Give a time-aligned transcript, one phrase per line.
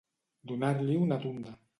[0.51, 1.55] Donar-li una tunda.